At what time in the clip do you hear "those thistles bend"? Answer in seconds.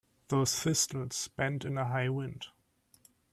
0.29-1.63